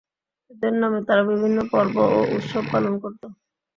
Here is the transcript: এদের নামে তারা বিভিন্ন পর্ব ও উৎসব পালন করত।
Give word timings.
এদের 0.51 0.73
নামে 0.81 0.99
তারা 1.07 1.23
বিভিন্ন 1.31 1.57
পর্ব 1.71 1.95
ও 2.09 2.19
উৎসব 2.35 2.63
পালন 2.71 2.93
করত। 3.03 3.21